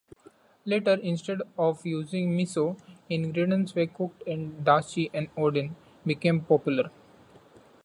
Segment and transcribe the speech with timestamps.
[0.65, 2.75] Later, instead of using miso,
[3.07, 5.75] ingredients were cooked in dashi and oden
[6.07, 6.89] became popular.